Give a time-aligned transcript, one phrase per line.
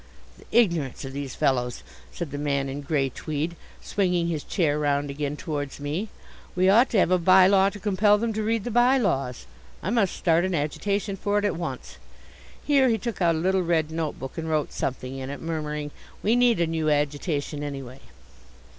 [0.39, 5.11] "The ignorance of these fellows," said the man in grey tweed, swinging his chair round
[5.11, 6.09] again towards me.
[6.55, 9.45] "We ought to have a by law to compel them to read the by laws.
[9.83, 11.97] I must start an agitation for it at once."
[12.65, 15.91] Here he took out a little red notebook and wrote something in it, murmuring,
[16.23, 17.99] "We need a new agitation anyway."